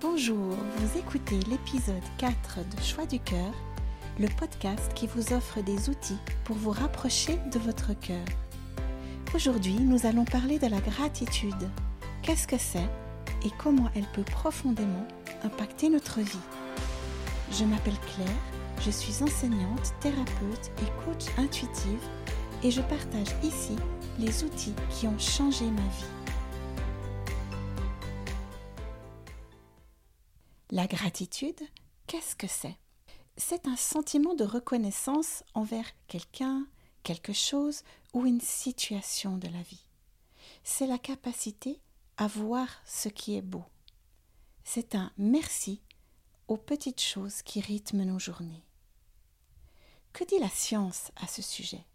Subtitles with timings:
[0.00, 3.52] Bonjour, vous écoutez l'épisode 4 de Choix du cœur,
[4.20, 8.24] le podcast qui vous offre des outils pour vous rapprocher de votre cœur.
[9.34, 11.68] Aujourd'hui, nous allons parler de la gratitude.
[12.22, 12.88] Qu'est-ce que c'est
[13.44, 15.08] et comment elle peut profondément
[15.42, 16.46] impacter notre vie?
[17.50, 18.28] Je m'appelle Claire,
[18.80, 22.08] je suis enseignante, thérapeute et coach intuitive
[22.62, 23.74] et je partage ici
[24.20, 26.17] les outils qui ont changé ma vie.
[30.70, 31.60] La gratitude,
[32.06, 32.76] qu'est-ce que c'est?
[33.38, 36.66] C'est un sentiment de reconnaissance envers quelqu'un,
[37.04, 39.86] quelque chose ou une situation de la vie.
[40.64, 41.80] C'est la capacité
[42.18, 43.64] à voir ce qui est beau.
[44.62, 45.80] C'est un merci
[46.48, 48.66] aux petites choses qui rythment nos journées.
[50.12, 51.86] Que dit la science à ce sujet?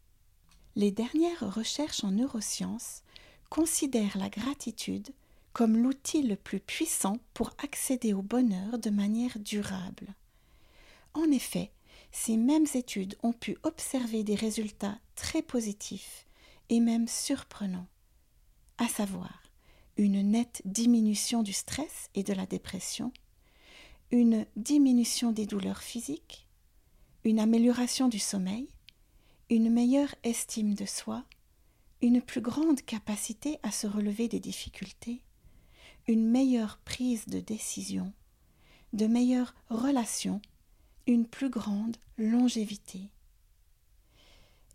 [0.76, 3.03] Les dernières recherches en neurosciences
[3.52, 5.14] considèrent la gratitude
[5.54, 10.08] comme l'outil le plus puissant pour accéder au bonheur de manière durable.
[11.14, 11.72] En effet,
[12.12, 16.26] ces mêmes études ont pu observer des résultats très positifs
[16.70, 17.88] et même surprenants,
[18.78, 19.44] à savoir
[19.98, 23.12] une nette diminution du stress et de la dépression,
[24.12, 26.48] une diminution des douleurs physiques,
[27.23, 28.67] une amélioration du sommeil,
[29.50, 31.23] une meilleure estime de soi,
[32.02, 35.22] une plus grande capacité à se relever des difficultés,
[36.08, 38.12] une meilleure prise de décision,
[38.94, 40.42] de meilleures relations,
[41.08, 43.10] une plus grande longévité.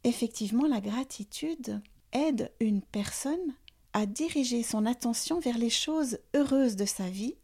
[0.04, 1.80] Effectivement, la gratitude
[2.12, 3.54] aide une personne
[3.92, 7.34] à diriger son attention vers les choses heureuses de sa vie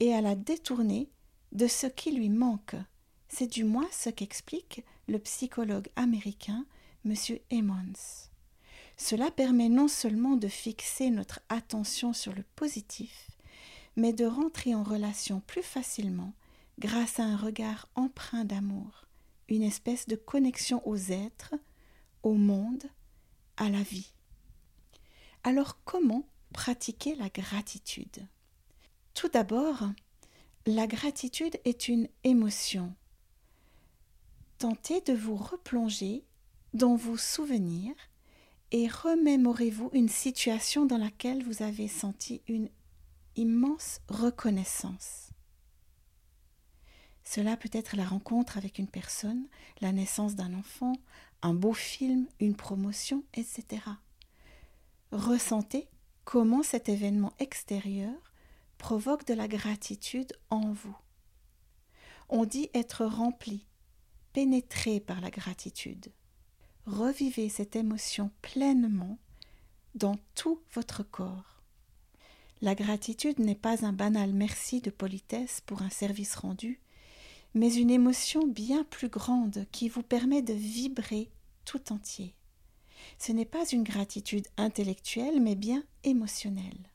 [0.00, 1.08] et à la détourner
[1.52, 2.76] de ce qui lui manque.
[3.28, 6.66] C'est du moins ce qu'explique le psychologue américain
[7.04, 7.14] M.
[7.52, 8.30] Emmons.
[8.96, 13.30] Cela permet non seulement de fixer notre attention sur le positif,
[13.96, 16.32] mais de rentrer en relation plus facilement
[16.78, 19.06] grâce à un regard empreint d'amour,
[19.48, 21.54] une espèce de connexion aux êtres,
[22.22, 22.84] au monde,
[23.56, 24.12] à la vie.
[25.42, 28.26] Alors comment pratiquer la gratitude?
[29.12, 29.90] Tout d'abord,
[30.66, 32.94] la gratitude est une émotion.
[34.58, 36.24] Tentez de vous replonger
[36.72, 37.94] dans vos souvenirs
[38.74, 42.68] et remémorez-vous une situation dans laquelle vous avez senti une
[43.36, 45.30] immense reconnaissance.
[47.22, 49.46] Cela peut être la rencontre avec une personne,
[49.80, 50.94] la naissance d'un enfant,
[51.40, 53.80] un beau film, une promotion, etc.
[55.12, 55.86] Ressentez
[56.24, 58.32] comment cet événement extérieur
[58.76, 60.96] provoque de la gratitude en vous.
[62.28, 63.68] On dit être rempli,
[64.32, 66.12] pénétré par la gratitude
[66.86, 69.18] revivez cette émotion pleinement
[69.94, 71.62] dans tout votre corps.
[72.60, 76.80] La gratitude n'est pas un banal merci de politesse pour un service rendu,
[77.54, 81.30] mais une émotion bien plus grande qui vous permet de vibrer
[81.64, 82.34] tout entier.
[83.18, 86.90] Ce n'est pas une gratitude intellectuelle, mais bien émotionnelle.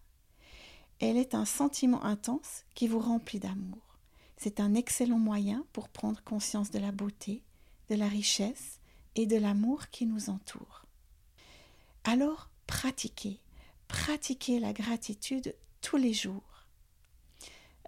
[1.00, 3.98] Elle est un sentiment intense qui vous remplit d'amour.
[4.38, 7.44] C'est un excellent moyen pour prendre conscience de la beauté,
[7.90, 8.79] de la richesse
[9.20, 10.86] et de l'amour qui nous entoure.
[12.06, 13.42] Alors pratiquez,
[13.90, 16.66] pratiquez la gratitude tous les jours.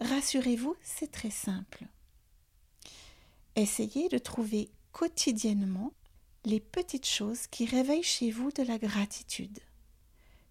[0.02, 1.86] Rassurez-vous, c'est très simple.
[3.56, 5.94] Essayez de trouver quotidiennement
[6.44, 9.60] les petites choses qui réveillent chez vous de la gratitude.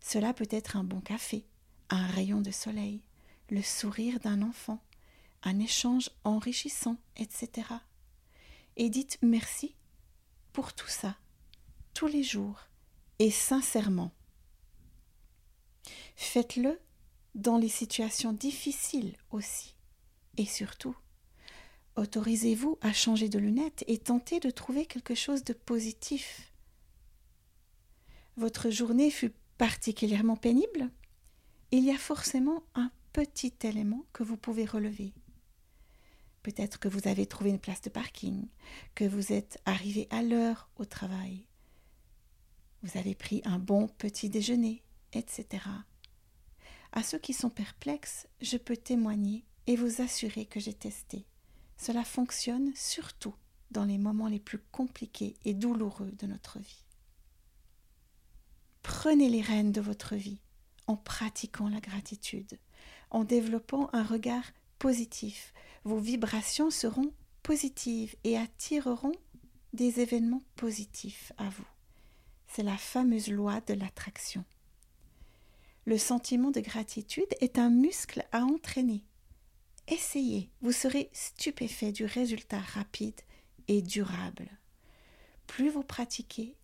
[0.00, 1.44] Cela peut être un bon café,
[1.90, 3.02] un rayon de soleil,
[3.50, 4.82] le sourire d'un enfant,
[5.42, 7.69] un échange enrichissant, etc.
[8.78, 9.74] Et dites merci
[10.53, 11.16] pour tout ça,
[11.94, 12.69] tous les jours,
[13.19, 14.12] et sincèrement.
[16.16, 16.78] Faites-le
[17.34, 19.75] dans les situations difficiles aussi.
[20.37, 20.97] Et surtout,
[21.97, 26.53] autorisez-vous à changer de lunettes et tentez de trouver quelque chose de positif.
[28.37, 30.91] Votre journée fut particulièrement pénible
[31.73, 35.12] Il y a forcément un petit élément que vous pouvez relever.
[36.42, 38.48] Peut-être que vous avez trouvé une place de parking,
[38.94, 41.46] que vous êtes arrivé à l'heure au travail.
[42.82, 44.82] Vous avez pris un bon petit déjeuner,
[45.12, 45.64] etc.
[46.92, 51.26] À ceux qui sont perplexes, je peux témoigner et vous assurer que j'ai testé.
[51.76, 53.34] Cela fonctionne surtout
[53.70, 56.84] dans les moments les plus compliqués et douloureux de notre vie.
[58.82, 60.40] Prenez les rênes de votre vie
[60.86, 62.58] en pratiquant la gratitude,
[63.10, 64.44] en développant un regard
[64.78, 65.52] positif.
[65.85, 67.12] Vos vibrations seront
[67.43, 69.15] positives et attireront
[69.73, 71.67] des événements positifs à vous.
[72.49, 74.44] C'est la fameuse loi de l'attraction.
[75.87, 79.05] Le sentiment de gratitude est un muscle à entraîner.
[79.88, 83.21] Essayez, vous serez stupéfait du résultat rapide
[83.67, 84.49] et durable.
[85.47, 86.56] Plus vous pratiquez,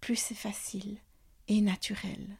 [0.00, 0.98] plus c'est facile
[1.48, 2.38] et naturel.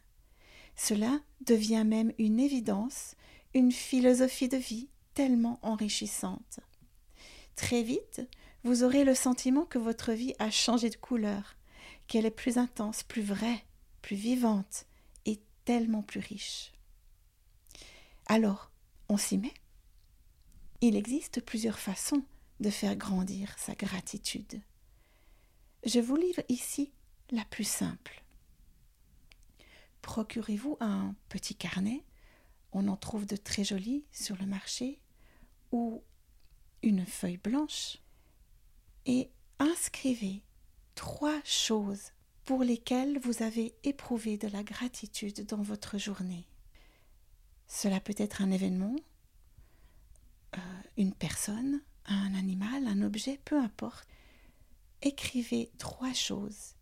[0.75, 3.15] Cela devient même une évidence,
[3.53, 6.59] une philosophie de vie tellement enrichissante.
[7.55, 8.21] Très vite,
[8.63, 11.55] vous aurez le sentiment que votre vie a changé de couleur,
[12.07, 13.65] qu'elle est plus intense, plus vraie,
[14.01, 14.85] plus vivante
[15.25, 16.73] et tellement plus riche.
[18.27, 18.71] Alors,
[19.09, 19.53] on s'y met?
[20.81, 22.23] Il existe plusieurs façons
[22.59, 24.61] de faire grandir sa gratitude.
[25.85, 26.91] Je vous livre ici
[27.31, 28.23] la plus simple.
[30.01, 32.03] Procurez-vous un petit carnet,
[32.73, 34.99] on en trouve de très jolis sur le marché,
[36.81, 37.97] une feuille blanche,
[39.05, 39.29] et
[39.59, 40.43] inscrivez
[40.95, 42.11] trois choses
[42.43, 46.47] pour lesquelles vous avez éprouvé de la gratitude dans votre journée.
[47.67, 48.95] Cela peut être un événement,
[50.55, 50.59] euh,
[50.97, 54.07] une personne, un animal, un objet, peu importe.
[55.01, 56.75] Écrivez trois choses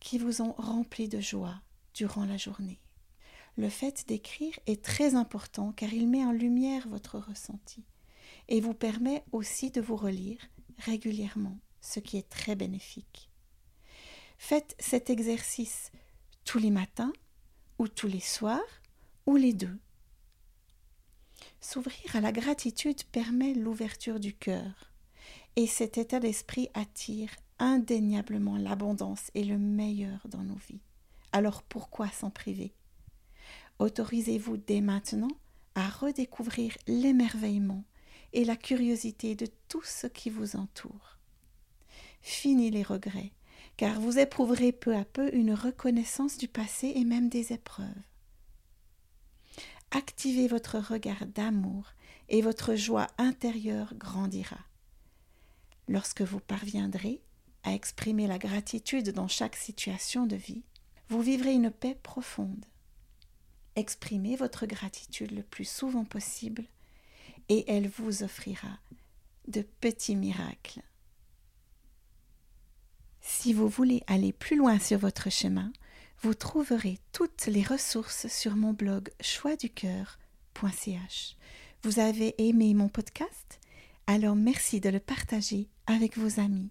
[0.00, 1.60] qui vous ont rempli de joie
[1.94, 2.80] durant la journée.
[3.56, 7.84] Le fait d'écrire est très important car il met en lumière votre ressenti
[8.48, 10.38] et vous permet aussi de vous relire
[10.78, 13.30] régulièrement, ce qui est très bénéfique.
[14.38, 15.90] Faites cet exercice
[16.44, 17.12] tous les matins
[17.78, 18.60] ou tous les soirs
[19.26, 19.78] ou les deux.
[21.60, 24.92] S'ouvrir à la gratitude permet l'ouverture du cœur
[25.56, 30.82] et cet état d'esprit attire indéniablement l'abondance et le meilleur dans nos vies.
[31.32, 32.74] Alors pourquoi s'en priver?
[33.78, 35.30] Autorisez-vous dès maintenant
[35.74, 37.84] à redécouvrir l'émerveillement
[38.36, 41.16] et la curiosité de tout ce qui vous entoure.
[42.20, 43.32] Fini les regrets,
[43.78, 47.86] car vous éprouverez peu à peu une reconnaissance du passé et même des épreuves.
[49.90, 51.94] Activez votre regard d'amour
[52.28, 54.60] et votre joie intérieure grandira.
[55.88, 57.22] Lorsque vous parviendrez
[57.62, 60.64] à exprimer la gratitude dans chaque situation de vie,
[61.08, 62.66] vous vivrez une paix profonde.
[63.76, 66.66] Exprimez votre gratitude le plus souvent possible
[67.48, 68.78] et elle vous offrira
[69.48, 70.82] de petits miracles.
[73.20, 75.70] Si vous voulez aller plus loin sur votre chemin,
[76.22, 81.36] vous trouverez toutes les ressources sur mon blog choixducoeur.ch.
[81.82, 83.60] Vous avez aimé mon podcast?
[84.06, 86.70] Alors merci de le partager avec vos amis.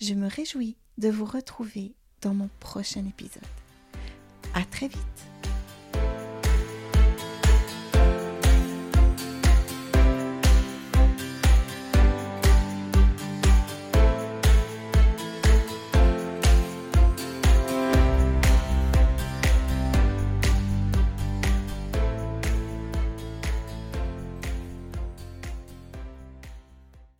[0.00, 3.42] Je me réjouis de vous retrouver dans mon prochain épisode.
[4.54, 5.33] À très vite!